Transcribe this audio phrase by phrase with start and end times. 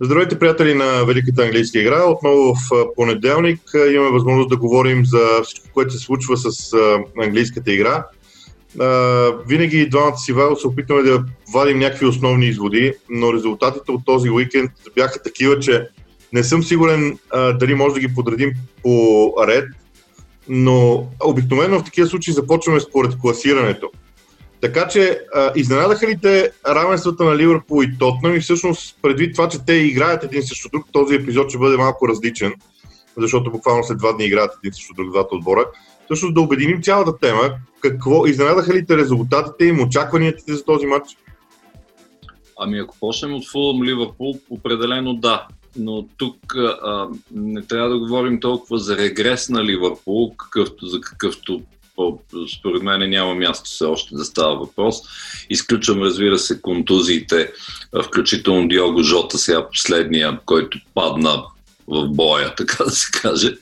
[0.00, 2.04] Здравейте, приятели на Великата английска игра.
[2.04, 3.60] Отново в понеделник
[3.94, 6.76] имаме възможност да говорим за всичко, което се случва с
[7.22, 8.06] английската игра.
[9.48, 11.24] Винаги двамата си Вайл се опитваме да
[11.54, 15.88] вадим някакви основни изводи, но резултатите от този уикенд бяха такива, че
[16.36, 18.52] не съм сигурен дали може да ги подредим
[18.82, 19.64] по ред,
[20.48, 23.90] но обикновено в такива случаи започваме според класирането.
[24.60, 29.48] Така че, а, изненадаха ли те равенствата на Ливърпул и Тотнам и всъщност предвид това,
[29.48, 32.54] че те играят един срещу друг, този епизод ще бъде малко различен,
[33.16, 35.64] защото буквално след два дни играят един срещу друг двата отбора.
[36.04, 40.86] Всъщност да обединим цялата тема, какво изненадаха ли те резултатите им, очакванията ти за този
[40.86, 41.16] матч?
[42.58, 45.46] Ами ако почнем от Фулъм Ливърпул, определено да.
[45.78, 51.62] Но тук а, не трябва да говорим толкова за регрес на Ливърпул, какъвто, за какъвто
[52.58, 54.96] според мен няма място все още да става въпрос.
[55.50, 57.52] Изключвам, разбира се, контузиите,
[58.04, 61.42] включително Диого Жота, сега последния, който падна
[61.88, 63.56] в боя, така да се каже.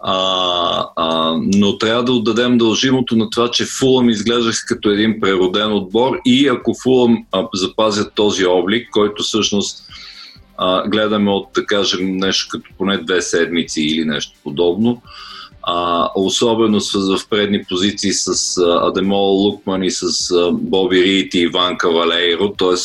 [0.00, 5.72] А, а, но трябва да отдадем дължимото на това, че Фулъм изглеждаше като един прероден
[5.72, 9.82] отбор и ако Фулъм запазят този облик, който всъщност
[10.58, 15.02] а, гледаме от, да кажем, нещо като поне две седмици или нещо подобно,
[15.62, 21.34] а, особено с, в предни позиции с а, Адемол Лукман и с а, Боби Рит
[21.34, 22.76] и Иван Кавалейро, т.е.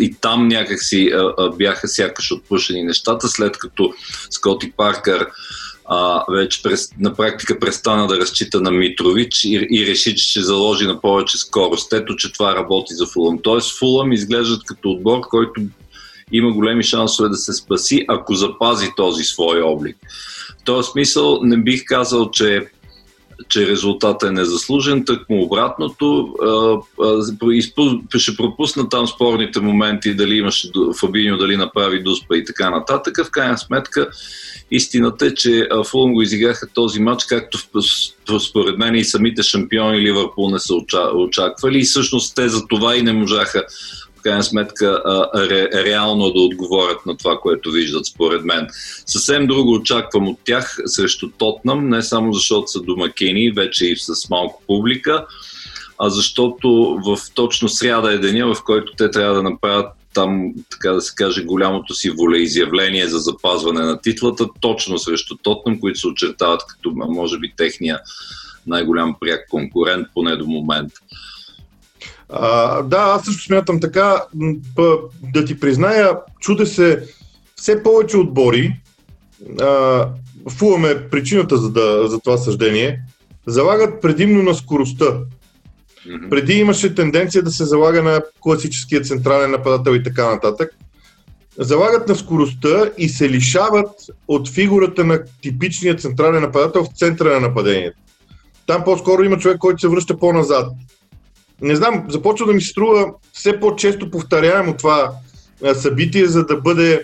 [0.00, 3.94] и там някакси а, а, бяха сякаш отпушени нещата, след като
[4.30, 5.26] Скоти Паркър
[5.88, 10.40] а, вече през, на практика престана да разчита на Митрович и, и реши, че ще
[10.40, 11.92] заложи на повече скорост.
[11.92, 13.38] Ето, че това работи за Фулъм.
[13.42, 15.60] Тоест Фулъм изглеждат като отбор, който
[16.32, 19.96] има големи шансове да се спаси, ако запази този свой облик
[20.66, 22.66] този смисъл не бих казал, че
[23.48, 26.34] че резултатът е незаслужен, так му обратното.
[28.16, 30.70] Ще пропусна там спорните моменти, дали имаше
[31.00, 33.26] Фабиньо, дали направи Дуспа и така нататък.
[33.26, 34.08] В крайна сметка,
[34.70, 37.58] истината е, че Фулм го изиграха този матч, както
[38.40, 40.74] според мен и самите шампиони Ливърпул не са
[41.14, 43.64] очаквали и всъщност те за това и не можаха
[44.26, 45.02] крайна сметка
[45.34, 48.66] ре, реално да отговорят на това, което виждат според мен.
[49.06, 54.30] Съвсем друго очаквам от тях срещу Тотнам, не само защото са домакини, вече и с
[54.30, 55.26] малко публика,
[55.98, 60.92] а защото в точно сряда е деня, в който те трябва да направят там, така
[60.92, 66.08] да се каже, голямото си волеизявление за запазване на титлата, точно срещу Тотнам, които се
[66.08, 68.00] очертават като, може би, техния
[68.66, 71.00] най-голям пряк конкурент, поне до момента.
[72.28, 74.24] А, да, аз също смятам така.
[75.34, 77.04] Да ти призная, чуде се
[77.56, 78.80] все повече отбори.
[79.60, 80.08] А,
[80.50, 83.02] фуваме причината за, да, за това съждение.
[83.46, 85.04] Залагат предимно на скоростта.
[85.04, 86.28] Mm-hmm.
[86.30, 90.70] Преди имаше тенденция да се залага на класическия централен нападател и така нататък.
[91.58, 93.90] Залагат на скоростта и се лишават
[94.28, 97.98] от фигурата на типичния централен нападател в центъра на нападението.
[98.66, 100.72] Там по-скоро има човек, който се връща по-назад
[101.60, 105.12] не знам, започва да ми се струва все по-често повторяемо това
[105.74, 107.02] събитие, за да бъде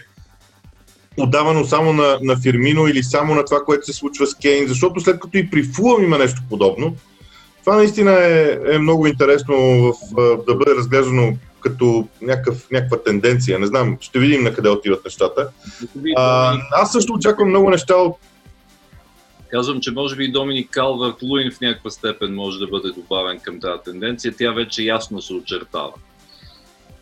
[1.16, 5.00] отдавано само на, на Фирмино или само на това, което се случва с Кейн, защото
[5.00, 6.96] след като и при Фулъм има нещо подобно,
[7.64, 9.94] това наистина е, е много интересно в,
[10.46, 13.58] да бъде разглеждано като някакъв, някаква тенденция.
[13.58, 15.48] Не знам, ще видим на къде отиват нещата.
[16.16, 18.16] А, аз също очаквам много неща от
[19.52, 23.60] Казвам, че може би Доминик Калвард Луин в някаква степен може да бъде добавен към
[23.60, 24.34] тази тенденция.
[24.38, 25.92] Тя вече ясно се очертава.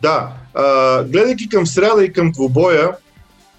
[0.01, 2.95] Да, а, гледайки към сряда и към двубоя,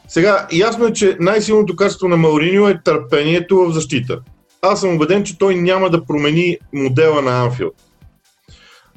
[0.08, 4.20] сега ясно е, че най-силното качество на Мауриньо е търпението в защита.
[4.62, 7.74] Аз съм убеден, че той няма да промени модела на Анфилд.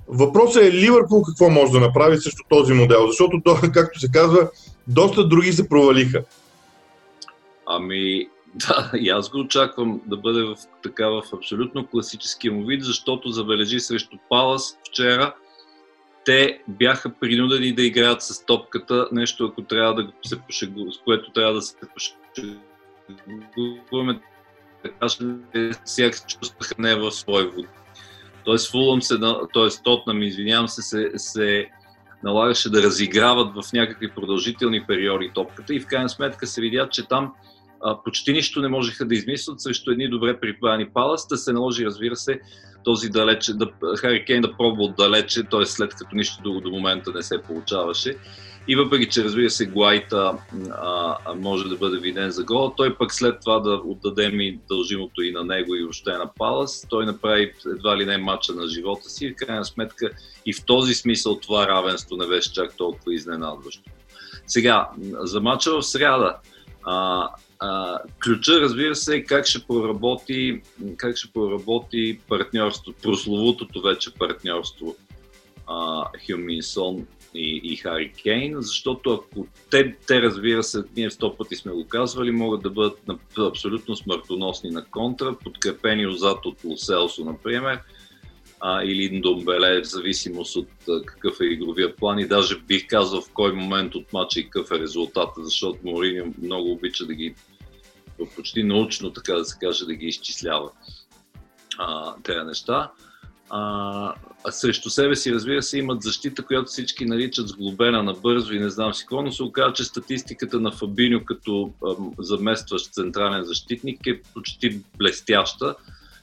[0.07, 3.41] Въпросът е Ливърпул какво може да направи срещу този модел, защото,
[3.73, 4.49] както се казва,
[4.87, 6.23] доста други се провалиха.
[7.67, 8.27] Ами,
[8.67, 13.29] Да, и аз го очаквам да бъде в, така в абсолютно класическия му вид, защото
[13.29, 15.35] забележи срещу Палас вчера,
[16.25, 21.31] те бяха принудени да играят с топката, нещо ако трябва да се пошегу, с което
[21.31, 21.75] трябва да се
[23.55, 24.19] пошегуваме,
[24.83, 25.19] така че
[25.85, 27.65] всяка се чувстваха не в свой вод.
[28.45, 29.19] Тоест Фулъм се,
[29.53, 29.83] т.е.
[29.83, 31.69] Тотнам, извинявам се, се, се
[32.23, 37.07] налагаше да разиграват в някакви продължителни периоди топката и в крайна сметка се видя, че
[37.07, 37.33] там
[38.03, 41.27] почти нищо не можеха да измислят срещу едни добре припани палас.
[41.27, 42.39] Да се наложи, разбира се,
[42.83, 43.67] този далече, да,
[43.97, 45.65] Хари Кейн да пробва отдалече, т.е.
[45.65, 48.17] след като нищо друго до момента не се получаваше.
[48.67, 50.37] И въпреки, че разбира се, Глайта
[50.71, 55.21] а, може да бъде виден за гол, той пък след това да отдадем и дължимото
[55.21, 59.09] и на него и въобще на Палас, той направи едва ли не матча на живота
[59.09, 60.09] си в крайна сметка
[60.45, 63.91] и в този смисъл това равенство не беше чак толкова изненадващо.
[64.47, 64.89] Сега,
[65.19, 66.37] за матча в сряда,
[66.83, 67.29] а,
[67.65, 70.61] а, ключа, разбира се, е как ще проработи,
[70.97, 74.95] как ще проработи партньорство, прословутото вече партньорство
[76.27, 81.71] Хюминсон и, и Хари Кейн, защото ако те, те, разбира се, ние сто пъти сме
[81.71, 82.99] го казвали, могат да бъдат
[83.39, 87.79] абсолютно смъртоносни на контра, подкрепени отзад от Лоселсо, например,
[88.59, 92.19] а, или Домбеле, в зависимост от а, какъв е игровия план.
[92.19, 96.33] И даже бих казал в кой момент от матча и какъв е резултата, защото Морини
[96.41, 97.35] много обича да ги
[98.35, 100.71] почти научно, така да се каже, да ги изчислява
[101.77, 102.91] а, тези неща.
[103.49, 104.13] А,
[104.49, 108.69] срещу себе си, разбира се, имат защита, която всички наричат сглобена на бързо и не
[108.69, 114.07] знам си какво, но се оказа, че статистиката на Фабиньо като ам, заместващ централен защитник
[114.07, 115.75] е почти блестяща,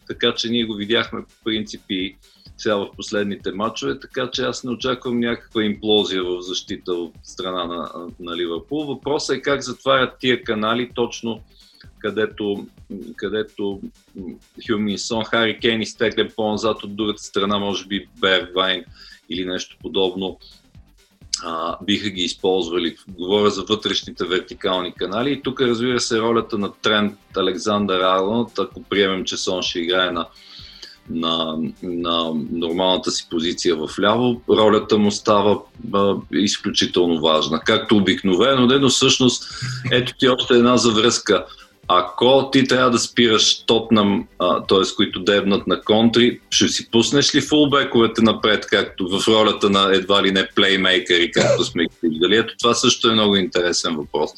[0.06, 2.17] така че ние го видяхме по принципи
[2.59, 7.65] сега в последните матчове, така че аз не очаквам някаква имплозия в защита от страна
[7.65, 7.91] на,
[8.21, 8.87] на Ливърпул.
[8.87, 11.41] Въпросът е как затварят тия канали точно
[12.03, 12.67] където,
[13.17, 13.81] където
[14.67, 18.85] Хюминсон, Хари Кейн изтеглен по-назад от другата страна, може би Бергвайн
[19.31, 20.39] или нещо подобно,
[21.45, 22.97] а, биха ги използвали.
[23.09, 25.33] Говоря за вътрешните вертикални канали.
[25.33, 30.11] И тук разбира се ролята на Трент Александър Арланд, ако приемем, че Сон ще играе
[30.11, 30.27] на,
[31.11, 35.61] на, на нормалната си позиция в ляво, ролята му става
[35.95, 37.61] а, изключително важна.
[37.61, 39.45] Както обикновено, но всъщност
[39.93, 41.47] ето ти още една завръзка
[41.88, 44.26] ако ти трябва да спираш Тотнам,
[44.69, 44.94] т.е.
[44.96, 50.23] които дебнат на контри, ще си пуснеш ли фулбековете напред, както в ролята на едва
[50.23, 52.37] ли не плеймейкъри, както сме виждали?
[52.37, 54.31] Ето това също е много интересен въпрос.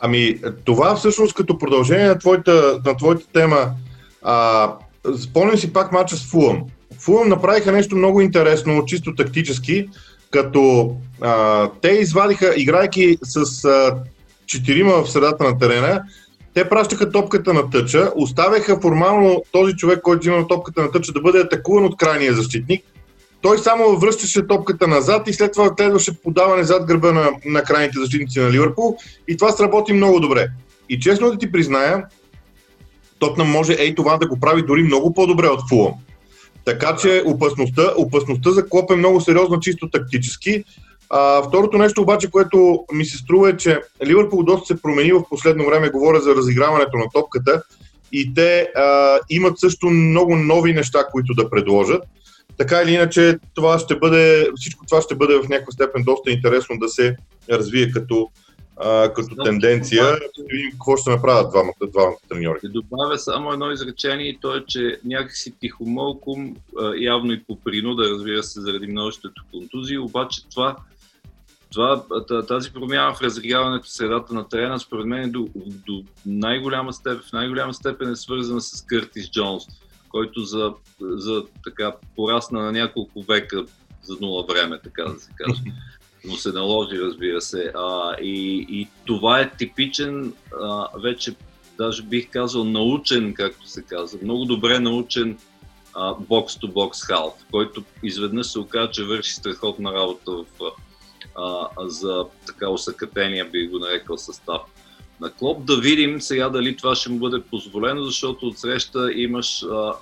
[0.00, 3.70] Ами, това всъщност като продължение на твоята, на твоята тема,
[4.22, 4.68] а,
[5.22, 6.62] спомням си пак мача с Фулъм.
[6.98, 9.88] Фулъм направиха нещо много интересно, чисто тактически,
[10.30, 13.94] като а, те извадиха, играйки с а,
[14.46, 16.02] четирима в средата на терена,
[16.54, 21.20] те пращаха топката на тъча, оставяха формално този човек, който има топката на тъча да
[21.20, 22.84] бъде атакуван от крайния защитник.
[23.42, 27.98] Той само връщаше топката назад и след това следваше подаване зад гърба на, на крайните
[27.98, 28.96] защитници на Ливърпул
[29.28, 30.48] и това сработи много добре.
[30.88, 32.04] И честно да ти призная,
[33.22, 35.92] Тотнам може ей това да го прави дори много по-добре от Фулъм.
[36.64, 40.64] Така че опасността, опасността за Клоп е много сериозна чисто тактически
[41.14, 45.28] а, второто нещо обаче, което ми се струва е, че Ливърпул доста се промени в
[45.30, 47.62] последно време, говоря за разиграването на топката
[48.12, 52.04] и те а, имат също много нови неща, които да предложат.
[52.58, 56.78] Така или иначе, това ще бъде, всичко това ще бъде в някаква степен доста интересно
[56.78, 57.16] да се
[57.50, 58.30] развие като,
[58.76, 60.04] а, като Знам, тенденция.
[60.16, 62.58] Ще видим какво ще направят двамата, двамата треньори.
[62.58, 66.56] Ще добавя само едно изречение и то е, че някакси тихомълком,
[66.98, 70.76] явно и по принуда, разбира се, заради множеството контузии, обаче това
[71.72, 72.02] това,
[72.48, 75.48] тази промяна в разиграването средата на терена, според мен, до,
[75.86, 79.64] до най-голяма степен, в най-голяма степен е свързана с Къртис Джонс,
[80.08, 83.64] който за, за така порасна на няколко века
[84.02, 85.60] за нула време, така да се каже.
[86.24, 87.72] Но се наложи, разбира се.
[87.74, 91.34] А, и, и това е типичен, а, вече
[91.78, 95.38] даже бих казал научен, както се казва, много добре научен
[96.18, 100.44] бокс-то-бокс халф, който изведнъж се оказа, че върши страхотна работа в
[101.34, 104.60] а, за така усъкътения, би го нарекал, състав
[105.20, 105.64] на Клоп.
[105.64, 109.92] Да видим сега дали това ще му бъде позволено, защото отсреща имаш а,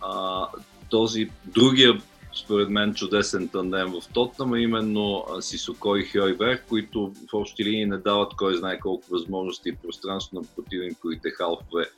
[0.00, 0.46] а,
[0.90, 2.00] този другия,
[2.34, 7.98] според мен, чудесен тандем в Тотнам, именно Сисоко и Хойберг, които в общи линии не
[7.98, 11.90] дават кой знае колко възможности и пространство на противниковите халфове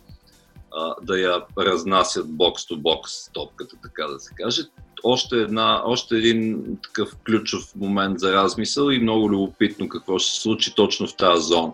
[1.03, 4.63] да я разнасят бокс-то-бокс топката, така да се каже
[5.05, 10.41] още, една, още един такъв ключов момент за размисъл и много любопитно какво ще се
[10.41, 11.73] случи точно в тази зона.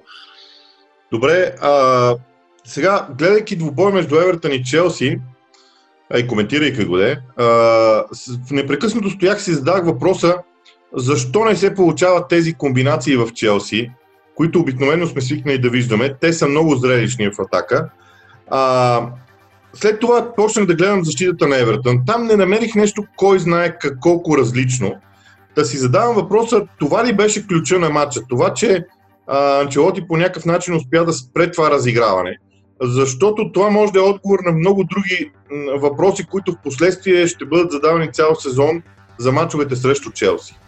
[1.12, 2.14] Добре, а,
[2.64, 5.18] сега, гледайки двубой между Евертън и Челси,
[6.10, 7.18] а и коментирайки го де,
[8.50, 10.36] непрекъснато стоях си задах въпроса
[10.96, 13.90] защо не се получават тези комбинации в Челси,
[14.34, 16.14] които обикновено сме свикнали да виждаме.
[16.20, 17.88] Те са много зрелищни в атака.
[18.50, 19.02] А,
[19.80, 21.98] след това почнах да гледам защитата на Евертън.
[22.06, 24.94] Там не намерих нещо, кой знае колко различно.
[25.56, 28.20] Да си задавам въпроса, това ли беше ключа на матча?
[28.28, 28.84] Това, че
[29.60, 32.36] Анчелоти по някакъв начин успя да спре това разиграване.
[32.82, 35.30] Защото това може да е отговор на много други
[35.80, 38.82] въпроси, които в последствие, ще бъдат задавани цял сезон
[39.18, 40.58] за мачовете срещу Челси.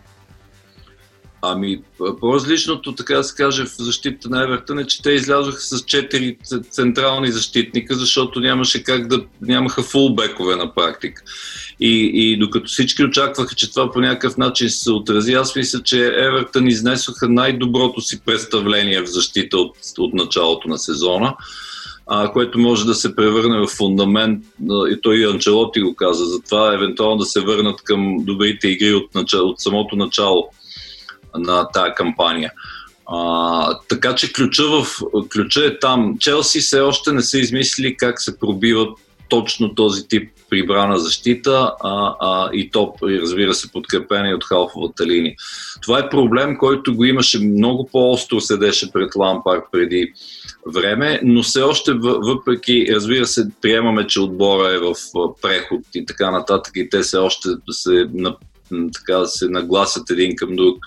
[1.43, 1.81] Ами,
[2.21, 6.37] по-различното, така да се каже, в защита на Евертън е, че те излязоха с четири
[6.71, 11.23] централни защитника, защото нямаше как да, нямаха фулбекове на практика.
[11.81, 16.07] И, и докато всички очакваха, че това по някакъв начин се отрази, аз мисля, че
[16.07, 21.35] Евертън изнесоха най-доброто си представление в защита от, от началото на сезона
[22.11, 26.75] а, което може да се превърне в фундамент, и той и Анчелоти го каза, затова
[26.75, 30.49] евентуално да се върнат към добрите игри от, начало, от самото начало
[31.39, 32.53] на тая кампания.
[33.07, 34.87] А, така че ключа, в,
[35.33, 36.17] ключа е там.
[36.21, 42.15] Челси все още не са измислили как се пробиват точно този тип прибрана защита а,
[42.21, 45.35] а, и топ, и разбира се, подкрепени от халфовата линия.
[45.83, 50.13] Това е проблем, който го имаше много по-остро седеше пред Лампард преди
[50.67, 54.95] време, но все още въпреки, разбира се, приемаме, че отбора е в
[55.43, 58.09] преход и така нататък и те все още се,
[58.95, 60.79] така, се нагласят един към друг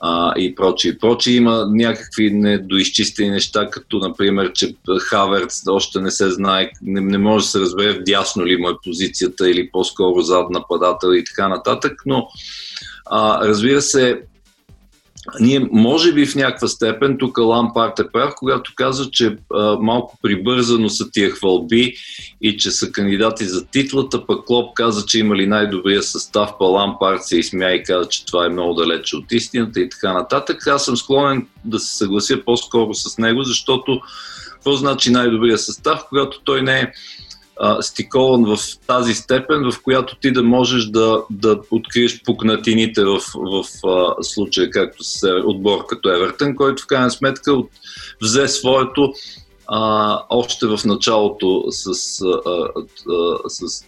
[0.00, 0.90] а, и прочие.
[0.90, 7.00] И прочие има някакви недоизчистени неща, като например, че Хаверц още не се знае, не,
[7.00, 11.08] не може да се разбере в дясно ли му е позицията или по-скоро зад нападател
[11.12, 12.28] и така нататък, но
[13.06, 14.20] а, разбира се,
[15.40, 20.18] ние може би в някаква степен, тук Лампарт е прав, когато казва, че а, малко
[20.22, 21.94] прибързано са тия хвалби
[22.40, 27.24] и че са кандидати за титлата, пък Клоп каза, че имали най-добрия състав, па Лампарт
[27.24, 30.66] се изсмя и каза, че това е много далече от истината и така нататък.
[30.66, 34.00] Аз съм склонен да се съглася по-скоро с него, защото
[34.64, 36.92] какво значи най-добрия състав, когато той не е
[37.60, 43.18] а, стикован в тази степен, в която ти да можеш да, да откриеш пукнатините в,
[43.34, 47.70] в а, случая, както се отбор като Евертън, който в крайна сметка от,
[48.22, 49.12] взе своето
[49.66, 51.88] а, още в началото с,
[52.46, 52.68] а,
[53.12, 53.84] а, с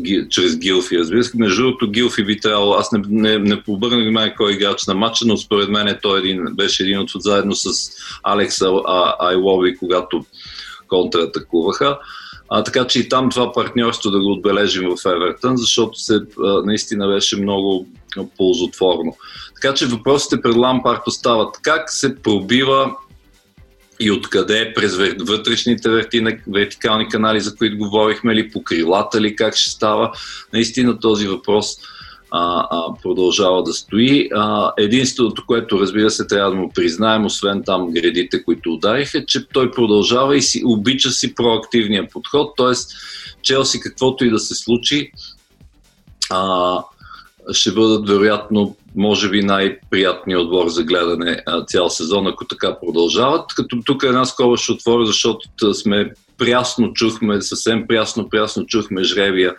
[0.00, 1.36] ги, чрез Гилфи, разбира се.
[1.36, 4.94] Между другото, Гилфи би трябвало, аз не, не, не побърнах внимание кой е играч на
[4.94, 7.90] матча, но според мен той един, беше един от заедно с
[8.22, 8.56] Алекс
[9.20, 10.24] Айлови, когато
[10.88, 11.98] контратакуваха.
[12.48, 16.62] А, така че и там това партньорство да го отбележим в Евертън, защото се, а,
[16.64, 17.88] наистина беше много
[18.36, 19.16] ползотворно.
[19.54, 22.96] Така че въпросите пред Лампарт остават как се пробива
[24.00, 25.88] и откъде през вътрешните
[26.48, 30.12] вертикални канали, за които говорихме, ли по крилата ли, как ще става.
[30.52, 31.76] Наистина този въпрос
[32.30, 34.28] а, а, продължава да стои.
[34.34, 39.48] А, единственото, което разбира се трябва да му признаем, освен там гредите, които удариха, че
[39.48, 42.74] той продължава и си обича си проактивния подход, т.е.
[43.42, 45.10] Челси каквото и да се случи,
[46.30, 46.78] а,
[47.52, 53.54] ще бъдат вероятно, може би, най-приятният отбор за гледане а, цял сезон, ако така продължават.
[53.54, 59.54] Като тук една скоба ще отворя, защото сме прясно чухме, съвсем прясно, прясно чухме жребия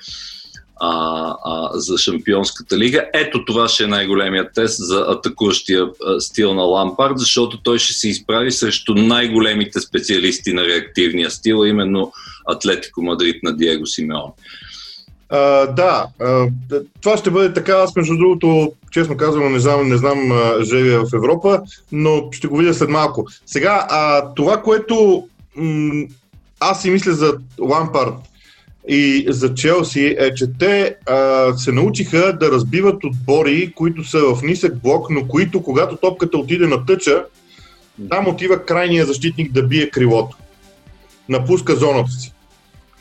[0.80, 3.06] а, а, за Шампионската лига.
[3.14, 7.94] Ето това ще е най-големият тест за атакуващия а, стил на Лампард, защото той ще
[7.94, 12.12] се изправи срещу най-големите специалисти на реактивния стил, именно
[12.46, 14.32] Атлетико Мадрид на Диего Симеон.
[15.32, 16.52] Uh, да, uh,
[17.02, 17.74] това ще бъде така.
[17.74, 20.18] Аз, между другото, честно казвам, не знам, не знам
[20.64, 23.28] живея в Европа, но ще го видя след малко.
[23.46, 26.06] Сега, uh, това, което м-
[26.60, 28.14] аз си мисля за Лампард
[28.88, 34.42] и за Челси е, че те а, се научиха да разбиват отбори, които са в
[34.44, 37.26] нисък блок, но които, когато топката отиде на тъча,
[38.10, 40.38] там отива крайния защитник да бие крилото.
[41.30, 42.34] Напуска зоната си.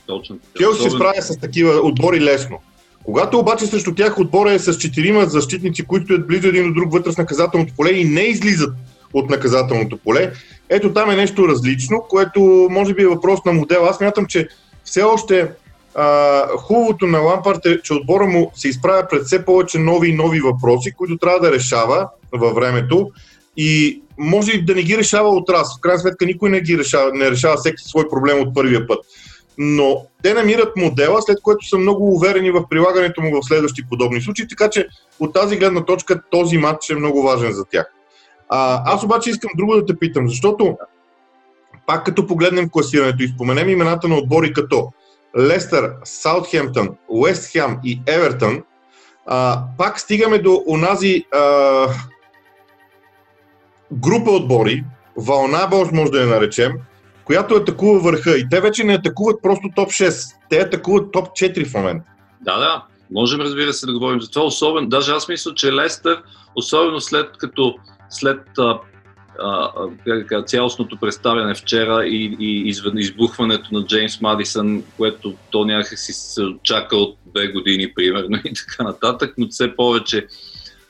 [0.06, 0.38] Точно.
[0.58, 2.58] Челси се справя с такива отбори лесно.
[3.04, 6.92] Когато обаче срещу тях отбора е с четирима защитници, които стоят близо един до друг
[6.92, 8.74] вътре в наказателното поле и не излизат
[9.12, 10.32] от наказателното поле,
[10.68, 13.84] ето там е нещо различно, което може би е въпрос на модел.
[13.84, 14.48] Аз мятам, че
[14.84, 15.48] все още
[16.56, 20.40] хубавото на Лампарт е, че отбора му се изправя пред все повече нови и нови
[20.40, 23.10] въпроси, които трябва да решава във времето
[23.56, 25.76] и може и да не ги решава от раз.
[25.76, 28.98] В крайна сметка никой не ги решава, не решава всеки свой проблем от първия път.
[29.58, 34.20] Но те намират модела, след което са много уверени в прилагането му в следващи подобни
[34.20, 34.86] случаи, така че
[35.20, 37.86] от тази гледна точка този матч е много важен за тях.
[38.48, 40.76] А, аз обаче искам друго да те питам, защото
[41.86, 44.92] пак като погледнем класирането и споменем имената на отбори като
[45.38, 48.62] Лестър, Саутхемптън, Уест Хем и Евертън,
[49.26, 51.86] а, пак стигаме до онази а,
[53.92, 54.84] група отбори,
[55.16, 56.72] вълна може да я наречем,
[57.24, 58.38] която атакува върха.
[58.38, 62.10] И те вече не атакуват просто топ 6, те атакуват топ 4 в момента.
[62.40, 62.84] Да, да.
[63.10, 64.46] Можем, разбира се, да говорим за това.
[64.46, 66.22] Особено, даже аз мисля, че Лестър,
[66.56, 67.74] особено след като
[68.10, 68.78] след а,
[70.46, 77.16] цялостното представяне вчера и, и избухването на Джеймс Мадисън, което то някакси се чака от
[77.26, 80.26] две години примерно и така нататък, но все повече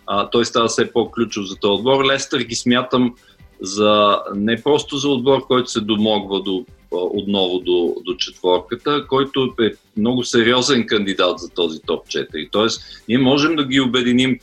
[0.07, 2.05] а, той става все по-ключов за този отбор.
[2.05, 3.15] Лестър ги смятам
[3.61, 9.73] за, не просто за отбор, който се домогва до, отново до, до четворката, който е
[9.97, 12.49] много сериозен кандидат за този топ 4.
[12.53, 14.39] Тоест, ние можем да ги обединим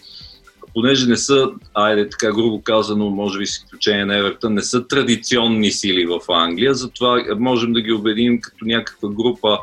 [0.74, 4.88] понеже не са, айде така грубо казано, може би с изключение на Евертън, не са
[4.88, 9.58] традиционни сили в Англия, затова можем да ги убедим като някаква група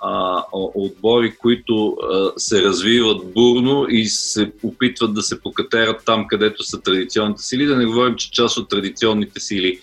[0.00, 6.62] а, отбори, които а, се развиват бурно и се опитват да се покатерат там, където
[6.62, 7.66] са традиционните сили.
[7.66, 9.80] Да не говорим, че част от традиционните сили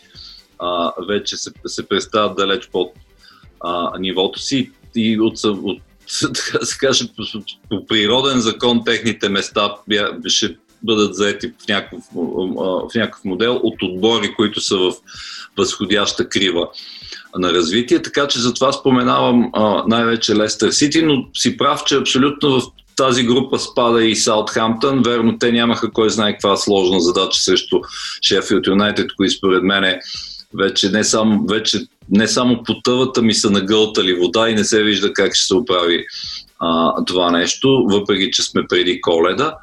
[0.59, 2.91] а, вече се, се представят далеч под
[3.59, 5.81] а, нивото си и от, от
[6.33, 7.23] така да се каже, по,
[7.69, 9.75] по природен закон техните места
[10.27, 14.93] ще бъдат заети в някакъв, в някакъв модел от отбори, които са в
[15.57, 16.67] възходяща крива
[17.37, 18.01] на развитие.
[18.01, 19.51] Така че затова споменавам
[19.87, 22.63] най-вече Лестър Сити, но си прав, че абсолютно в
[22.95, 25.01] тази група спада и Саутхамптън.
[25.01, 27.79] Верно, те нямаха кой знае каква сложна задача срещу
[28.21, 29.99] Шефилд Юнайтед, кои според мен
[30.53, 31.79] вече не само, вече
[32.11, 36.05] не само потъвата ми са нагълтали вода и не се вижда как ще се оправи
[36.61, 39.55] а, това нещо, въпреки че сме преди коледа.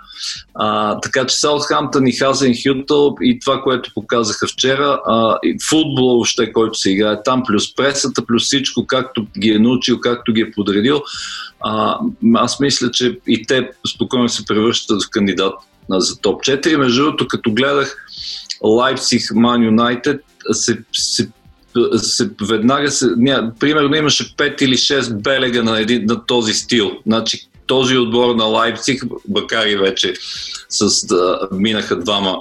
[0.55, 6.15] А, така че Саутхамптън и Хазен Хютъл и това, което показаха вчера, а, и футбола
[6.15, 10.41] въобще, който се играе там, плюс пресата, плюс всичко, както ги е научил, както ги
[10.41, 11.03] е подредил,
[11.61, 11.99] а,
[12.35, 15.55] аз мисля, че и те спокойно се превръщат в кандидат
[15.91, 16.77] за топ 4.
[16.77, 17.97] Между другото, като гледах
[18.63, 20.21] Лайпсих Ман Юнайтед,
[20.53, 21.29] се, се
[21.99, 26.93] се, веднага се, ня, примерно имаше 5 или 6 белега на, един, на този стил.
[27.07, 30.15] Значи този отбор на Лайпциг, макар и вече
[30.69, 32.37] с, да, минаха двама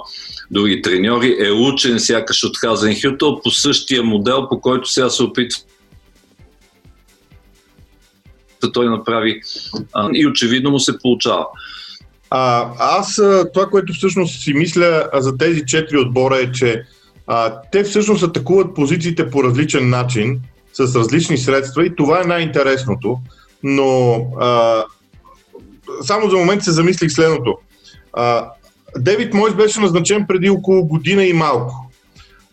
[0.50, 5.22] други треньори, е учен сякаш от Хазен Хютъл по същия модел, по който сега се
[5.22, 5.62] опитва
[8.72, 9.40] той направи
[9.92, 11.46] а, и очевидно му се получава.
[12.30, 13.20] А, аз
[13.54, 16.82] това, което всъщност си мисля за тези четири отбора е, че
[17.28, 20.40] а, те всъщност атакуват позициите по различен начин,
[20.72, 23.18] с различни средства и това е най-интересното.
[23.62, 24.84] Но а,
[26.02, 27.58] само за момент се замислих следното.
[28.12, 28.50] А,
[28.96, 31.90] Девид Мойс беше назначен преди около година и малко.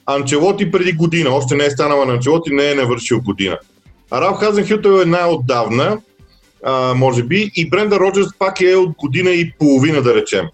[0.06, 3.58] Анчелоти преди година, още не е станала на Анчелоти, не е навършил година.
[4.14, 5.98] Ралф Хазенхютъл е най-отдавна,
[6.64, 10.46] а, може би, и Бренда Роджерс пак е от година и половина, да речем.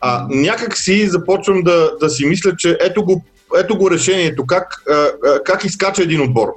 [0.00, 3.24] А, някак си започвам да, да си мисля, че ето го
[3.58, 4.82] ето го решението, как,
[5.44, 6.48] как изкача един отбор.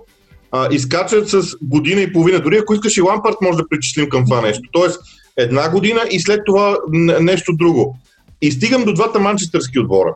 [0.72, 2.40] изкачат с година и половина.
[2.40, 4.70] Дори ако искаш и Лампарт, може да причислим към това нещо.
[4.72, 5.02] Тоест,
[5.38, 6.78] една година и след това
[7.20, 7.98] нещо друго.
[8.42, 10.14] И стигам до двата манчестърски отбора.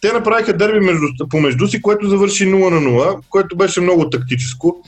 [0.00, 4.82] Те направиха дерби между, помежду си, което завърши 0 на 0, което беше много тактическо.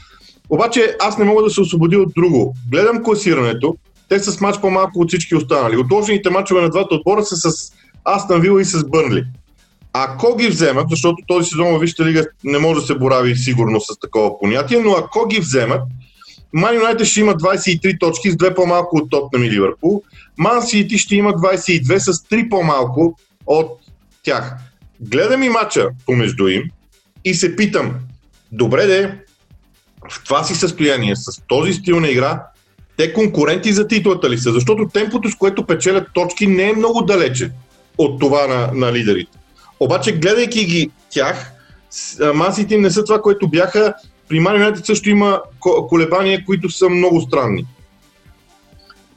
[0.51, 2.57] Обаче аз не мога да се освободя от друго.
[2.71, 3.77] Гледам класирането,
[4.09, 5.77] те са с матч по-малко от всички останали.
[5.77, 7.73] Отложените мачове на двата отбора са с
[8.05, 9.25] Астан Вила и с Бърнли.
[9.97, 13.81] Ако ги вземат, защото този сезон във Висшата лига не може да се борави сигурно
[13.81, 15.83] с такова понятие, но ако ги вземат,
[16.53, 20.03] Ман Юнайтед ще има 23 точки с две по-малко от Тотнам и Ливърпул.
[20.39, 23.71] Ман Сити ще има 22 с 3 по-малко от
[24.23, 24.55] тях.
[25.01, 26.63] Гледам и мача помежду им
[27.25, 27.95] и се питам,
[28.53, 29.19] добре де,
[30.11, 32.43] в това си състояние, с този стил на игра,
[32.97, 34.53] те конкуренти за титлата ли са?
[34.53, 37.51] Защото темпото, с което печелят точки, не е много далече
[37.99, 39.39] от това на, на лидерите.
[39.81, 41.53] Обаче, гледайки ги тях,
[42.35, 43.95] масите им не са това, което бяха.
[44.29, 45.43] При Man също има
[45.89, 47.67] колебания, които са много странни.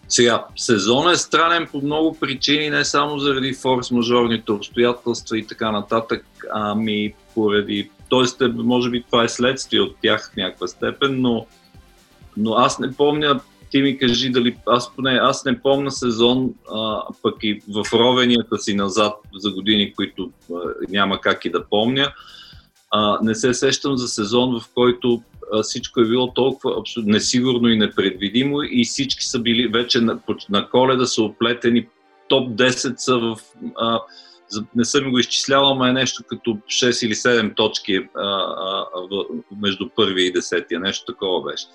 [0.10, 6.26] Сега, сезон е странен по много причини, не само заради форс-мажорните обстоятелства и така нататък,
[6.54, 8.48] ами поради, т.е.
[8.48, 11.46] може би това е следствие от тях в някаква степен, но,
[12.38, 13.40] но аз не помня
[13.72, 18.58] ти ми кажи дали аз поне аз не помня сезон, а, пък и в ровенията
[18.58, 20.56] си назад за години, които а,
[20.90, 22.14] няма как и да помня.
[22.92, 25.22] А, не се сещам за сезон, в който
[25.54, 30.20] а, всичко е било толкова абсолютно несигурно и непредвидимо и всички са били вече на,
[30.50, 31.88] на коледа са оплетени.
[32.30, 33.38] Топ 10 са в.
[33.76, 34.00] А,
[34.76, 39.26] не съм го изчислявал, но е нещо като 6 или 7 точки а, а, в,
[39.62, 40.80] между първи и десетия.
[40.80, 41.66] Нещо такова беше.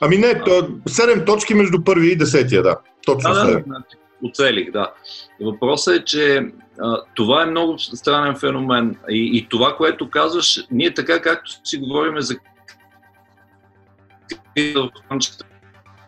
[0.00, 0.50] Ами не, то,
[0.88, 2.76] 7 точки между първи и десетия, да.
[3.06, 3.56] Точно да, 7.
[3.56, 4.92] Да, значи, оцелих, да.
[5.40, 6.46] Въпросът е, че
[6.80, 8.96] а, това е много странен феномен.
[9.10, 12.34] И, и това, което казваш, ние така както си говорим за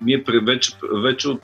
[0.00, 1.40] ние вече, вече от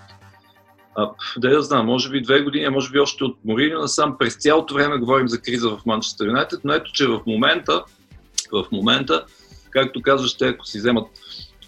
[1.37, 4.75] да я знам, може би две години, може би още от Морино насам, през цялото
[4.75, 7.85] време говорим за криза в Манчестър Юнайтед, но ето, че в момента,
[8.53, 9.25] в момента,
[9.71, 11.07] както казваш, те ако си вземат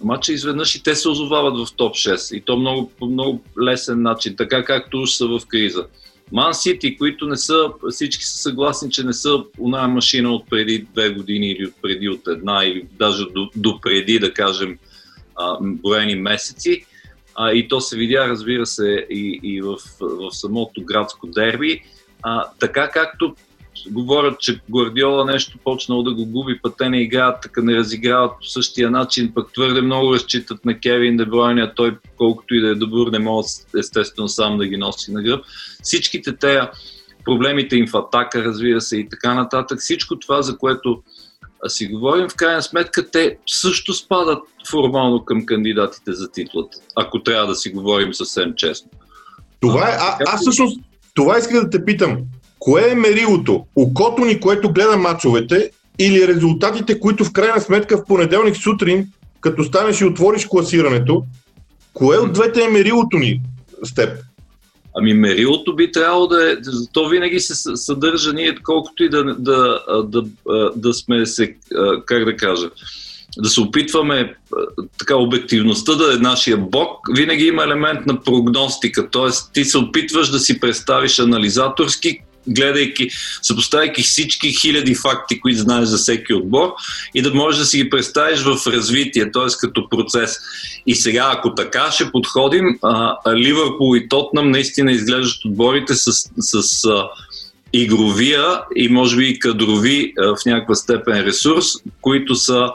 [0.00, 4.02] Обаче изведнъж и те се озовават в топ 6 и то много, по много лесен
[4.02, 5.86] начин, така както уж са в криза.
[6.32, 10.86] Ман Сити, които не са, всички са съгласни, че не са една машина от преди
[10.94, 14.78] две години или от преди от една, или даже до, до преди, да кажем,
[15.62, 16.84] броени месеци.
[17.34, 21.82] А, и то се видя, разбира се, и, и в, в самото градско дерби.
[22.22, 23.34] А, така както
[23.88, 28.32] говорят, че Гвардиола нещо почнал да го губи, пък те не играят, така не разиграват
[28.40, 32.68] по същия начин, пък твърде много разчитат на Кевин Дебройне, а той колкото и да
[32.68, 35.44] е добър, не може естествено сам да ги носи на гръб.
[35.82, 36.60] Всичките те
[37.24, 41.02] проблемите им в атака, разбира се, и така нататък, всичко това, за което
[41.66, 47.46] си говорим, в крайна сметка те също спадат формално към кандидатите за титлата, ако трябва
[47.46, 48.90] да си говорим съвсем честно.
[49.60, 50.80] Това е, а, аз всъщност,
[51.14, 52.18] това иска да те питам.
[52.60, 53.64] Кое е мерилото?
[53.76, 59.06] Окото ни, което гледа мачовете или резултатите, които в крайна сметка в понеделник сутрин,
[59.40, 61.24] като станеш и отвориш класирането,
[61.94, 63.40] кое от двете е мерилото ни
[63.84, 64.18] с теб?
[64.96, 66.56] Ами мерилото би трябвало да е,
[66.92, 70.22] то винаги се съдържа ние, колкото и да, да, да,
[70.76, 71.56] да сме се,
[72.06, 72.70] как да кажа,
[73.38, 74.34] да се опитваме
[74.98, 79.30] така обективността да е нашия бог, винаги има елемент на прогностика, т.е.
[79.52, 83.08] ти се опитваш да си представиш анализаторски гледайки,
[83.42, 86.72] съпоставяйки всички хиляди факти, които знаеш за всеки отбор
[87.14, 89.46] и да можеш да си ги представиш в развитие, т.е.
[89.60, 90.36] като процес.
[90.86, 92.64] И сега, ако така ще подходим,
[93.36, 97.08] Ливърпул и Тотнам наистина изглеждат отборите с, с а,
[97.72, 101.66] игровия и може би и кадрови а, в някаква степен ресурс,
[102.00, 102.70] които са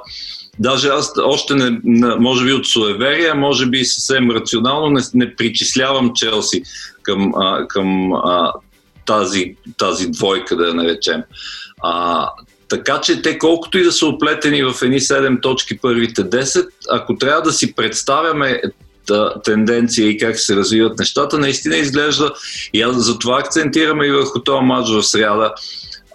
[0.60, 1.80] Даже аз още не,
[2.15, 6.63] може би от суеверие, може би съвсем рационално не, не причислявам Челси
[7.04, 8.54] към, а, към а,
[9.06, 11.24] тази, тази двойка, да я наречем.
[11.84, 12.30] А,
[12.70, 17.18] така че те колкото и да са оплетени в едни 7 точки първите 10, ако
[17.18, 18.62] трябва да си представяме
[19.44, 22.32] тенденция и как се развиват нещата, наистина изглежда
[22.74, 25.54] и аз затова акцентираме и върху този матч в сряда,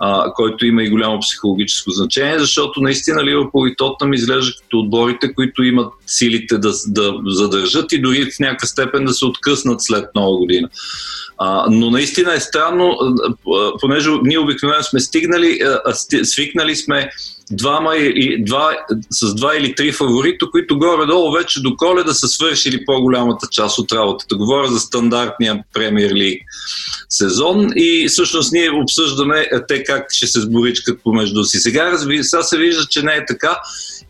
[0.00, 5.34] а, който има и голямо психологическо значение, защото наистина Ливърпул и Тотнам изглежда като отборите,
[5.34, 10.04] които имат силите да, да задържат и дори в някаква степен да се откъснат след
[10.14, 10.68] нова година.
[11.38, 12.98] А, но наистина е странно,
[13.80, 15.60] понеже ние обикновено сме стигнали,
[16.22, 17.10] свикнали сме
[17.50, 18.76] двама и, два,
[19.10, 23.92] с два или три фаворита, които горе-долу вече до коледа са свършили по-голямата част от
[23.92, 24.36] работата.
[24.36, 26.42] Говоря за стандартния премьер лиг
[27.08, 31.58] сезон и всъщност ние обсъждаме те как ще се сборичкат помежду си.
[31.58, 33.58] Сега, сега се вижда, че не е така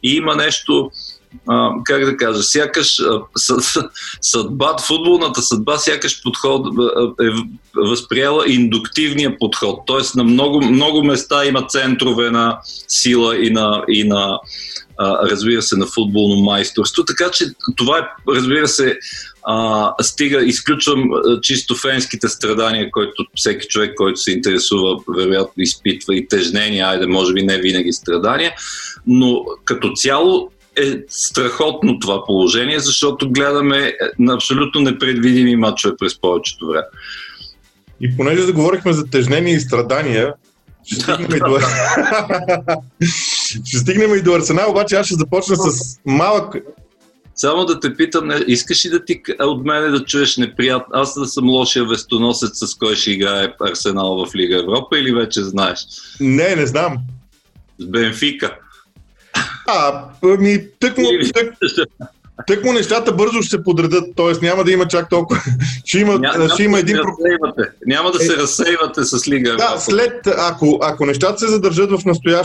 [0.02, 0.90] и има нещо
[1.48, 2.96] а, как да кажа, сякаш
[4.20, 6.66] съдба, футболната съдба сякаш подход
[7.22, 7.30] е
[7.76, 9.80] възприела индуктивния подход.
[9.86, 10.18] Т.е.
[10.18, 14.40] на много, много места има центрове на сила и на, и на
[15.00, 17.04] разбира се, на футболно майсторство.
[17.04, 17.44] Така че
[17.76, 18.98] това е, разбира се,
[19.42, 21.10] а, стига, изключвам
[21.42, 27.32] чисто фенските страдания, които всеки човек, който се интересува, вероятно изпитва и тежнения, айде, може
[27.32, 28.52] би не винаги страдания,
[29.06, 30.50] но като цяло
[30.82, 36.86] е страхотно това положение, защото гледаме на абсолютно непредвидими матчове през повечето време.
[38.00, 40.34] И понеже заговорихме за тежнение и страдания,
[40.86, 41.58] ще стигнем, и до...
[43.64, 46.56] ще стигнем и до Арсенал, обаче аз ще започна с малък...
[47.34, 50.86] Само да те питам, не, искаш ли да ти от мене да чуеш неприятно?
[50.92, 55.42] Аз да съм лошия вестоносец, с кой ще играе Арсенал в Лига Европа или вече
[55.42, 55.80] знаеш?
[56.20, 56.96] Не, не знам.
[57.78, 58.56] С Бенфика.
[59.74, 61.54] А, ми, тъкмо, тък,
[62.46, 64.46] тъкмо нещата бързо ще се подредат, т.е.
[64.46, 65.40] няма да има чак толкова.
[65.84, 66.96] ще има, няма, ще има един...
[67.86, 69.56] Няма да се е, разсейвате с Лига.
[69.56, 71.98] Да, след, ако, ако нещата се задържат в,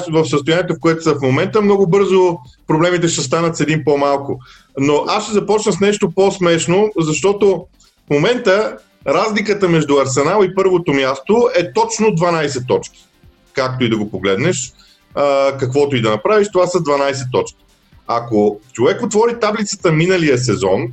[0.09, 4.39] в състоянието, в което са в момента, много бързо проблемите ще станат с един по-малко.
[4.79, 7.65] Но аз ще започна с нещо по-смешно, защото
[8.07, 13.05] в момента разликата между Арсенал и първото място е точно 12 точки.
[13.53, 14.73] Както и да го погледнеш
[15.15, 17.65] а, каквото и да направиш, това са 12 точки.
[18.07, 20.87] Ако човек отвори таблицата миналия сезон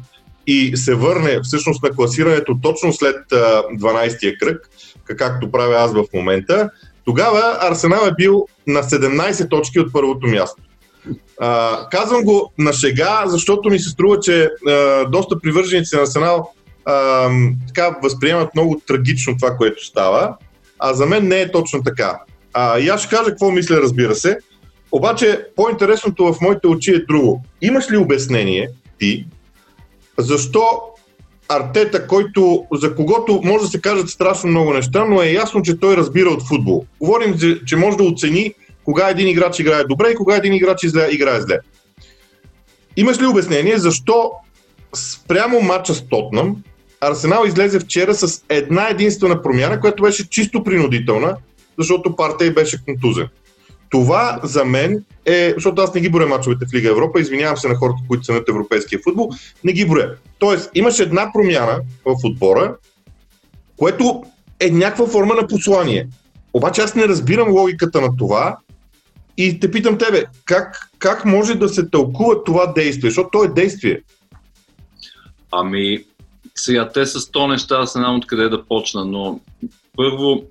[0.46, 4.70] и се върне всъщност на класирането точно след а, 12-я кръг,
[5.18, 6.70] както правя аз в момента,
[7.04, 10.62] тогава Арсенал е бил на 17 точки от първото място.
[11.40, 16.52] А, казвам го на шега, защото ми се струва, че а, доста привърженици на Арсенал
[16.84, 17.28] а,
[17.68, 20.36] така възприемат много трагично това, което става,
[20.78, 22.18] а за мен не е точно така.
[22.52, 24.38] А, и аз ще кажа какво мисля, разбира се.
[24.92, 27.44] Обаче по-интересното в моите очи е друго.
[27.60, 29.26] Имаш ли обяснение ти,
[30.18, 30.80] защо
[31.48, 35.78] Артета, който, за когото може да се кажат страшно много неща, но е ясно, че
[35.80, 36.84] той разбира от футбол.
[37.00, 37.36] Говорим,
[37.66, 41.58] че може да оцени кога един играч играе добре и кога един играч играе зле.
[42.96, 44.30] Имаш ли обяснение защо
[44.94, 46.56] спрямо матча с Тотнам
[47.00, 51.36] Арсенал излезе вчера с една единствена промяна, която беше чисто принудителна,
[51.78, 53.28] защото партия беше контузен.
[53.90, 57.68] Това за мен е, защото аз не ги боря мачовете в Лига Европа, извинявам се
[57.68, 59.30] на хората, които са над европейския футбол,
[59.64, 60.14] не ги боря.
[60.38, 62.76] Тоест, имаше една промяна в отбора,
[63.76, 64.22] което
[64.60, 66.08] е някаква форма на послание.
[66.52, 68.56] Обаче аз не разбирам логиката на това
[69.36, 73.48] и те питам тебе, как, как може да се тълкува това действие, защото то е
[73.48, 74.00] действие.
[75.50, 76.04] Ами,
[76.54, 79.40] сега те с то неща, аз не знам откъде да почна, но
[79.96, 80.42] първо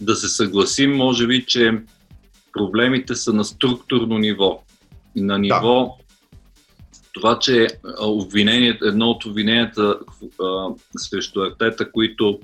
[0.00, 1.78] да се съгласим, може би, че
[2.52, 4.62] проблемите са на структурно ниво.
[5.16, 7.00] На ниво да.
[7.12, 7.66] това, че
[8.82, 9.98] едно от обвиненията
[10.42, 12.40] а, срещу Артета, които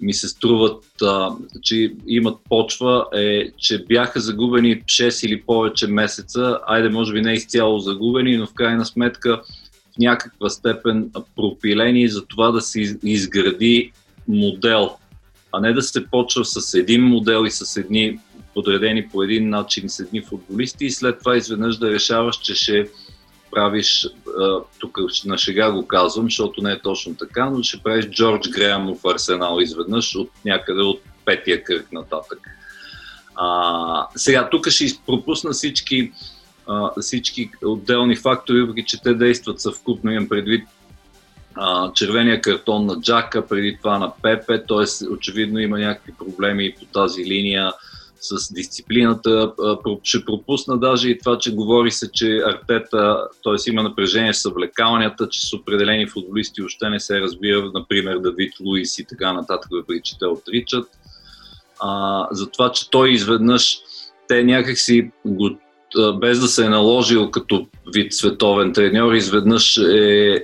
[0.00, 1.30] ми се струват, а,
[1.62, 7.32] че имат почва, е, че бяха загубени 6 или повече месеца, айде може би не
[7.32, 9.42] изцяло загубени, но в крайна сметка
[9.94, 13.92] в някаква степен пропилени за това да се изгради
[14.28, 14.90] модел,
[15.52, 18.18] а не да се почва с един модел и с едни
[18.54, 22.88] подредени по един начин с едни футболисти и след това изведнъж да решаваш, че ще
[23.50, 24.06] правиш,
[24.78, 28.94] тук на шега го казвам, защото не е точно така, но ще правиш Джордж Греъм
[28.94, 32.38] в Арсенал изведнъж от някъде от петия кръг нататък.
[33.34, 36.12] А, сега, тук ще пропусна всички,
[36.66, 40.68] а, всички отделни фактори, въпреки че те действат съвкупно, имам предвид
[41.56, 45.08] а, червения картон на Джака, преди това на Пепе, т.е.
[45.08, 47.72] очевидно има някакви проблеми по тази линия
[48.20, 49.52] с дисциплината.
[50.02, 53.70] Ще пропусна даже и това, че говори се, че Артета, т.е.
[53.70, 58.98] има напрежение с съвлекалнията, че с определени футболисти още не се разбира, например Давид Луис
[58.98, 60.88] и така нататък, въпреки че те отричат.
[61.80, 63.78] А, за това, че той изведнъж
[64.28, 65.58] те някакси го
[66.20, 70.42] без да се е наложил като вид световен треньор, изведнъж е,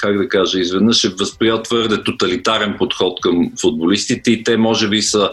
[0.00, 5.02] как да кажа, изведнъж е възприял твърде тоталитарен подход към футболистите и те може би
[5.02, 5.30] са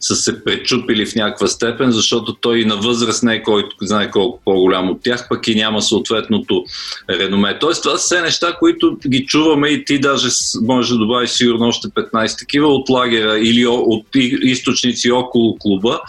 [0.00, 4.40] са се пречупили в някаква степен, защото той на възраст не е който знае колко
[4.44, 6.64] по-голям от тях, пък и няма съответното
[7.10, 7.58] реноме.
[7.58, 10.28] Тоест, това са все неща, които ги чуваме и ти даже
[10.62, 14.06] можеш да добавиш сигурно още 15 такива от лагера или от
[14.42, 16.00] източници около клуба.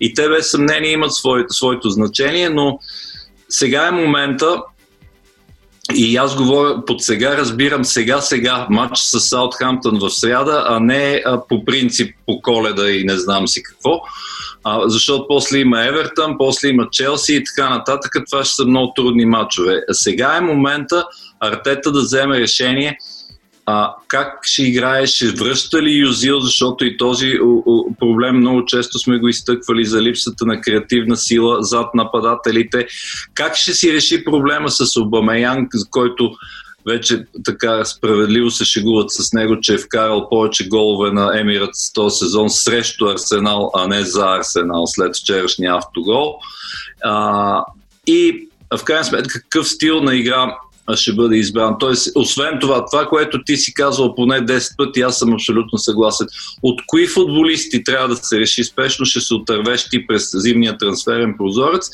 [0.00, 2.78] И те без съмнение имат своето, своето значение, но
[3.48, 4.62] сега е момента
[5.94, 11.46] и аз говоря под сега, разбирам сега-сега матч с Саутхамптън в сряда, а не а,
[11.48, 14.00] по принцип по коледа и не знам си какво.
[14.64, 18.16] А, защото после има Евертън, после има Челси и така нататък.
[18.30, 19.80] Това ще са много трудни матчове.
[19.92, 21.04] Сега е момента
[21.40, 22.98] Артета да вземе решение–
[23.66, 25.04] а, как ще играе,
[25.36, 27.38] връща ли Юзил, защото и този
[28.00, 32.86] проблем много често сме го изтъквали за липсата на креативна сила зад нападателите.
[33.34, 36.32] Как ще си реши проблема с Обамеянг, за който
[36.86, 41.92] вече така справедливо се шегуват с него, че е вкарал повече голове на Емират с
[41.92, 46.38] този сезон срещу Арсенал, а не за Арсенал след вчерашния автогол.
[47.04, 47.64] А,
[48.06, 48.48] и
[48.78, 50.56] в крайна сметка какъв стил на игра
[50.94, 51.76] ще бъде избран.
[51.80, 56.26] Тоест, освен това, това, което ти си казвал поне 10 пъти, аз съм абсолютно съгласен.
[56.62, 61.34] От кои футболисти трябва да се реши спешно, ще се отървеш ти през зимния трансферен
[61.38, 61.90] прозорец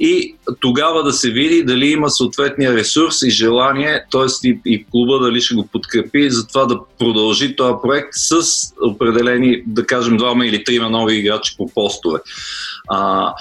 [0.00, 4.48] и тогава да се види дали има съответния ресурс и желание, т.е.
[4.48, 8.42] И, и клуба дали ще го подкрепи за това да продължи този проект с
[8.82, 12.18] определени, да кажем, двама или трима нови играчи по постове.
[12.88, 13.32] А,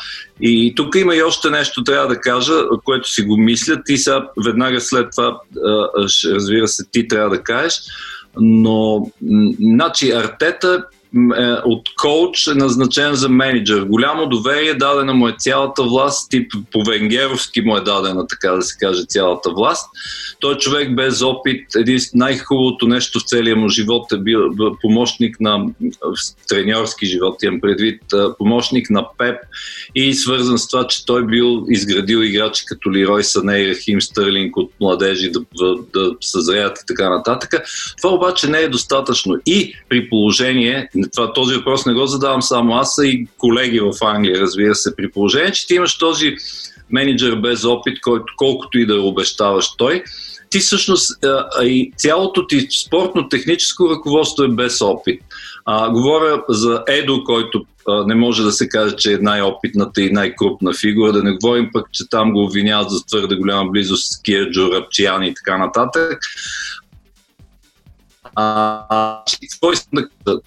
[0.41, 4.29] и тук има и още нещо, трябва да кажа, което си го мислят и сега
[4.45, 5.39] веднага след това,
[6.25, 7.81] разбира се, ти трябва да кажеш.
[8.37, 9.11] Но,
[9.59, 10.85] значи, Артета
[11.65, 13.83] от коуч е назначен за менеджер.
[13.83, 18.61] Голямо доверие, дадена му е цялата власт, тип по венгеровски му е дадена, така да
[18.61, 19.89] се каже, цялата власт.
[20.39, 24.39] Той е човек без опит, един най-хубавото нещо в целия му живот е бил
[24.81, 25.65] помощник на
[26.49, 28.01] треньорски живот, имам предвид,
[28.37, 29.37] помощник на Пеп
[29.95, 34.57] и свързан с това, че той бил изградил играчи като Лирой Сане и Рахим Стърлинг
[34.57, 37.53] от младежи да, да, да съзреят и така нататък.
[37.97, 39.35] Това обаче не е достатъчно.
[39.45, 43.93] И при положение, това, този въпрос не го задавам само аз, а и колеги в
[44.01, 46.35] Англия, разбира се, при положение, че ти имаш този
[46.91, 50.03] менеджер без опит, който колкото и да обещаваш той,
[50.53, 55.21] ти всъщност а, и цялото ти спортно-техническо ръководство е без опит.
[55.65, 60.11] А, говоря за Едо, който а, не може да се каже, че е най-опитната и
[60.11, 64.21] най-крупна фигура, да не говорим пък, че там го обвиняват за твърде голяма близост с
[64.21, 66.19] Кирджо, Рапчиян и така нататък.
[68.35, 69.23] А,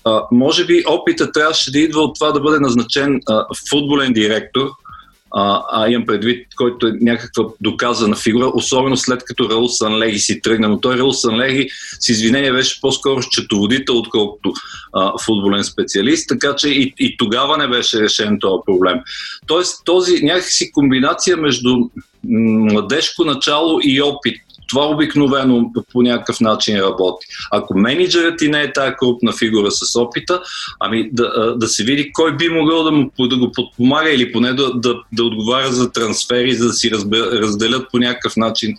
[0.05, 4.69] а, може би опита трябваше да идва от това да бъде назначен а, футболен директор,
[5.35, 10.41] а, а имам предвид, който е някаква доказана фигура, особено след като Раул Санлеги си
[10.41, 10.69] тръгна.
[10.69, 11.69] Но той Раул Санлеги
[12.01, 14.53] с извинение беше по-скоро счетоводител, отколкото
[14.93, 18.99] а, футболен специалист, така че и, и тогава не беше решен този проблем.
[19.47, 21.77] Тоест този някакси комбинация между
[22.25, 24.37] младежко начало и опит
[24.69, 27.27] това обикновено по някакъв начин работи.
[27.51, 30.43] Ако менеджерът ти не е тая крупна фигура с опита,
[30.81, 34.53] ами да, да се види кой би могъл да, му, да го подпомага или поне
[34.53, 38.77] да, да, да отговаря за трансфери, за да си разбер, разделят по някакъв начин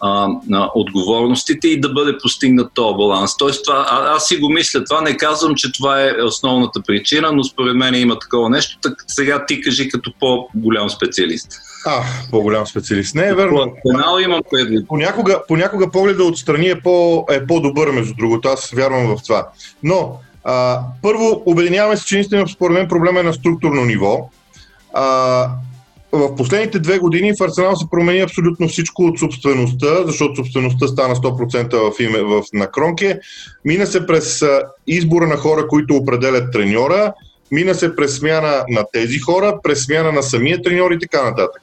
[0.00, 3.36] а, на отговорностите и да бъде постигнат този баланс.
[3.36, 7.32] Тоест, това, а, аз си го мисля, това не казвам, че това е основната причина,
[7.32, 8.78] но според мен има такова нещо.
[8.82, 11.48] Так, сега ти кажи като по-голям специалист.
[11.86, 13.14] А, по-голям специалист.
[13.14, 13.72] Не е верно.
[13.84, 14.88] Пенал имам предвид.
[14.88, 18.48] Понякога, понякога погледа отстрани е, по, е по-добър, между другото.
[18.48, 19.48] Аз вярвам в това.
[19.82, 24.30] Но, а, първо, обединяваме се, че наистина според мен проблема е на структурно ниво.
[24.94, 25.48] А,
[26.18, 31.16] в последните две години в Арсенал се промени абсолютно всичко от собствеността, защото собствеността стана
[31.16, 33.18] 100% в име в, на Кронке.
[33.64, 34.44] Мина се през
[34.86, 37.12] избора на хора, които определят треньора,
[37.52, 41.62] мина се през смяна на тези хора, през смяна на самия треньор и така нататък.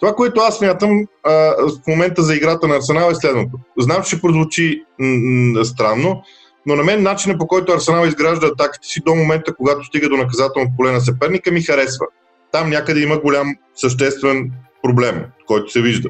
[0.00, 3.58] Това, което аз смятам а, в момента за играта на Арсенал е следното.
[3.78, 6.22] Знам, че ще прозвучи м- странно,
[6.66, 10.16] но на мен начинът по който Арсенал изгражда атаките си до момента, когато стига до
[10.16, 12.06] наказателно поле на съперника, ми харесва.
[12.52, 14.50] Там някъде има голям съществен
[14.82, 16.08] проблем, който се вижда.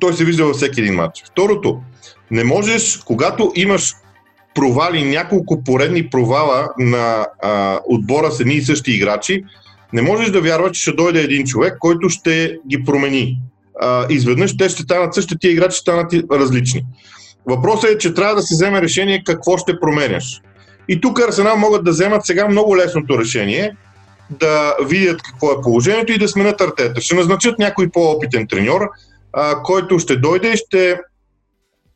[0.00, 1.24] Той се вижда във всеки един матч.
[1.30, 1.80] Второто,
[2.30, 3.94] не можеш, когато имаш
[4.54, 9.44] провали, няколко поредни провала на а, отбора с едни и същи играчи,
[9.92, 13.38] не можеш да вярваш, че ще дойде един човек, който ще ги промени.
[13.80, 16.84] А, изведнъж те ще станат същите, тия играчи ще станат различни.
[17.46, 20.40] Въпросът е, че трябва да се вземе решение какво ще променяш.
[20.88, 23.76] И тук Арсенал могат да вземат сега много лесното решение
[24.30, 27.00] да видят какво е положението и да сменят артета.
[27.00, 28.90] Ще назначат някой по-опитен треньор,
[29.32, 31.00] а, който ще дойде и ще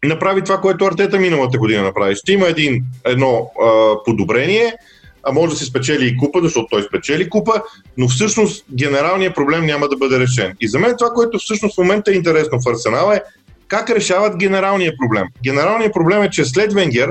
[0.05, 2.16] направи това, което Артета миналата година направи.
[2.16, 4.75] Ще има един, едно а, подобрение,
[5.23, 7.62] а може да се спечели и купа, защото той спечели купа,
[7.97, 10.57] но всъщност генералният проблем няма да бъде решен.
[10.61, 13.23] И за мен това, което всъщност в момента е интересно в Арсенал е
[13.68, 15.25] как решават генералния проблем.
[15.42, 17.11] Генералният проблем е, че след Венгер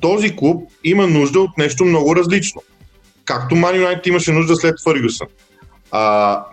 [0.00, 2.62] този клуб има нужда от нещо много различно.
[3.32, 5.26] Както Ман Юнайтед имаше нужда след Фъргюсън.
[5.90, 6.44] А,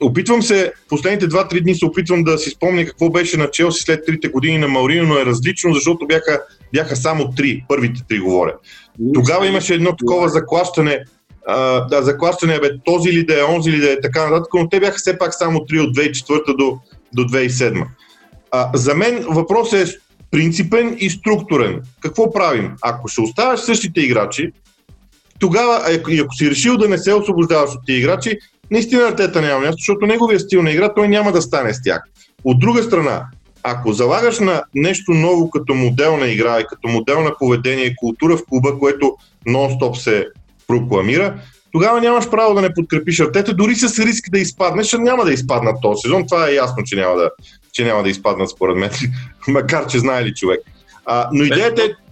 [0.00, 4.06] опитвам се, последните 2-3 дни се опитвам да си спомня какво беше на Челси след
[4.06, 6.40] трите години на Маурино, но е различно, защото бяха,
[6.72, 8.54] бяха само три, първите три говоря.
[9.14, 11.04] Тогава имаше едно такова заклащане,
[11.46, 14.68] а, да, заклащане, бе, този ли да е, онзи ли да е, така нататък, но
[14.68, 16.78] те бяха все пак само три от 2004 до,
[17.12, 17.84] до 2007.
[18.50, 19.92] А, за мен въпросът е
[20.30, 21.80] принципен и структурен.
[22.00, 22.72] Какво правим?
[22.82, 24.52] Ако ще оставаш същите играчи,
[25.40, 28.38] тогава, и ако си решил да не се освобождаваш от тези играчи,
[28.70, 32.02] наистина Артета няма място, защото неговия стил на игра той няма да стане с тях.
[32.44, 33.26] От друга страна,
[33.62, 37.96] ако залагаш на нещо ново като модел на игра и като модел на поведение и
[37.96, 39.16] култура в клуба, което
[39.48, 40.26] нон-стоп се
[40.68, 41.34] прокламира,
[41.72, 45.32] тогава нямаш право да не подкрепиш Артета, дори с риск да изпаднеш, а няма да
[45.32, 46.26] изпаднат този сезон.
[46.26, 47.30] Това е ясно, че няма да,
[47.72, 48.90] че няма да изпаднат според мен,
[49.48, 50.60] макар че знае ли човек.
[51.06, 52.03] А, но идеята е...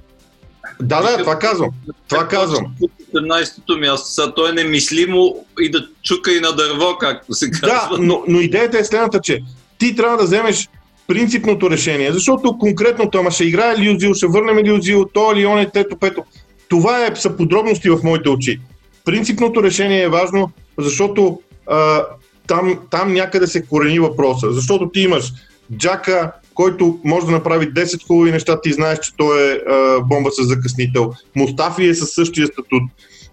[0.82, 1.70] Да, да, това казвам.
[2.08, 2.74] Това казвам.
[3.14, 4.08] 17-то място.
[4.08, 7.66] Сега то е немислимо и да чука и на дърво, както се казва.
[7.66, 9.42] Да, но, но идеята е следната, че
[9.78, 10.68] ти трябва да вземеш
[11.06, 15.46] принципното решение, защото конкретното, ама ще играе ли Юзил, ще върнем ли Юзил, то или
[15.46, 16.24] он е тето, пето.
[16.68, 18.60] Това е, са подробности в моите очи.
[19.04, 22.04] Принципното решение е важно, защото а,
[22.46, 24.52] там, там някъде се корени въпроса.
[24.52, 25.32] Защото ти имаш
[25.76, 30.30] Джака, който може да направи 10 хубави неща, ти знаеш, че той е а, бомба
[30.30, 31.12] с закъснител.
[31.36, 32.82] Мустафи е със същия статут.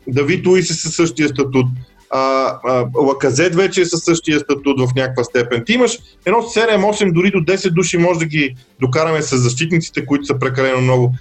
[0.08, 1.66] Давид Луис е със същия статут.
[2.10, 5.64] А, а, Лаказет вече е със същия статут в някаква степен.
[5.66, 10.26] Ти имаш едно 7-8, дори до 10 души може да ги докараме с защитниците, които
[10.26, 11.14] са прекалено много.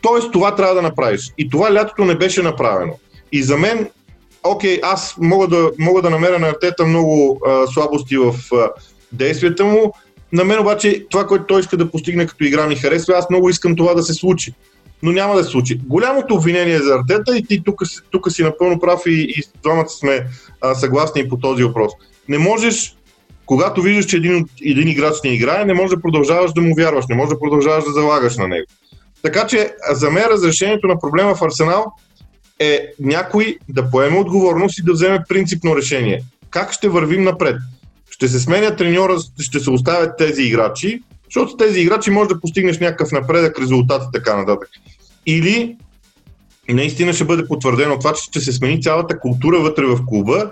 [0.00, 1.32] Тоест това трябва да направиш.
[1.38, 2.92] И това лятото не беше направено.
[3.32, 3.88] И за мен,
[4.44, 8.70] окей, аз мога да, мога да намеря на Артета много а, слабости в а,
[9.12, 9.94] действията му,
[10.34, 13.50] на мен обаче това, което той иска да постигне като игра ми харесва, аз много
[13.50, 14.52] искам това да се случи.
[15.02, 15.80] Но няма да се случи.
[15.86, 20.26] Голямото обвинение за Артета и ти тук, тук си напълно прав и, и двамата сме
[20.60, 21.92] а, съгласни по този въпрос.
[22.28, 22.96] Не можеш,
[23.46, 27.04] когато виждаш, че един, един играч не играе, не можеш да продължаваш да му вярваш,
[27.08, 28.66] не можеш да продължаваш да залагаш на него.
[29.22, 31.92] Така че за мен разрешението на проблема в Арсенал
[32.58, 36.22] е някой да поеме отговорност и да вземе принципно решение.
[36.50, 37.56] Как ще вървим напред?
[38.14, 42.78] Ще се сменя треньора, ще се оставят тези играчи, защото тези играчи може да постигнеш
[42.78, 44.68] някакъв напредък, резултат и така нататък.
[45.26, 45.76] Или
[46.68, 50.50] наистина ще бъде потвърдено това, че ще се смени цялата култура вътре в клуба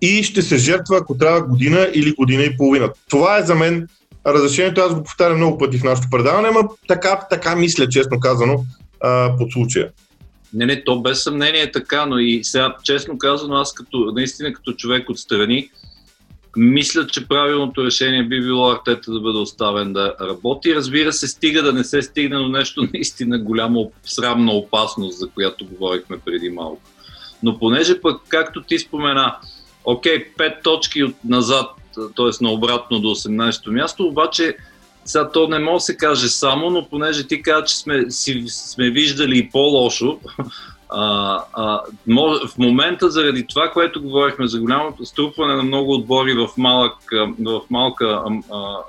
[0.00, 2.92] и ще се жертва, ако трябва година или година и половина.
[3.10, 3.88] Това е за мен
[4.26, 4.80] разрешението.
[4.80, 8.64] Аз го повтарям много пъти в нашото предаване, но така, така мисля, честно казано,
[9.38, 9.90] под случая.
[10.54, 14.52] Не, не, то без съмнение е така, но и сега, честно казано, аз като, наистина
[14.52, 15.70] като човек от страни,
[16.58, 20.74] мисля, че правилното решение би било Артета да бъде оставен да работи.
[20.74, 25.66] Разбира се, стига да не се стигне до нещо наистина голямо срамна опасност, за която
[25.66, 26.82] говорихме преди малко.
[27.42, 29.36] Но понеже пък, както ти спомена,
[29.84, 32.44] окей, пет точки от назад, т.е.
[32.44, 34.56] на обратно до 18-то място, обаче
[35.04, 38.44] сега то не може да се каже само, но понеже ти каза, че сме, си,
[38.48, 40.18] сме виждали и по-лошо,
[40.88, 41.82] а, а,
[42.46, 46.94] в момента заради това, което говорихме за голямото струпване на много отбори в, малък,
[47.40, 48.22] в малка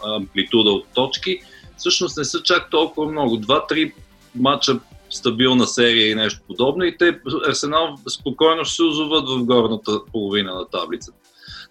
[0.06, 1.39] амплитуда от точки,
[1.78, 3.38] всъщност не са чак толкова много.
[3.38, 3.93] Два-три
[4.36, 4.80] матча
[5.10, 10.56] стабилна серия и нещо подобно и те Арсенал спокойно ще се озоват в горната половина
[10.56, 11.18] на таблицата.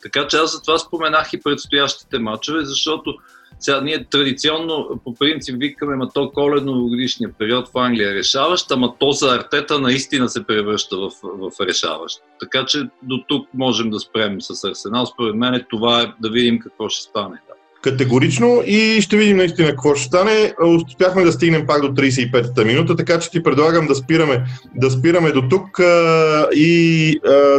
[0.02, 3.14] Така че аз за това споменах и предстоящите матчове, защото
[3.60, 8.94] сега ние традиционно по принцип викаме, ма то коледно-годишния период в Англия е решаващ, ама
[8.98, 12.20] то за артета наистина се превръща в, в решаващ.
[12.40, 15.06] Така че до тук можем да спрем с Арсенал.
[15.06, 17.36] Според мен това е да видим какво ще стане.
[17.48, 17.54] Да.
[17.82, 20.54] Категорично и ще видим наистина какво ще стане.
[20.88, 24.44] Успяхме да стигнем пак до 35-та минута, така че ти предлагам да спираме,
[24.74, 27.58] да спираме до тук а, и а,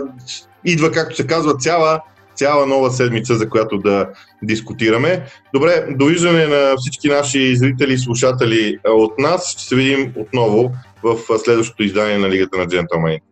[0.66, 2.02] идва, както се казва, цяла
[2.40, 4.08] цяла нова седмица, за която да
[4.44, 5.26] дискутираме.
[5.54, 9.52] Добре, довиждане на всички наши зрители и слушатели от нас.
[9.52, 10.72] Ще се видим отново
[11.04, 13.26] в следващото издание на Лигата на джентълмените.